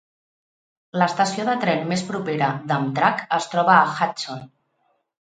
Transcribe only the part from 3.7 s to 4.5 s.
a Hudson.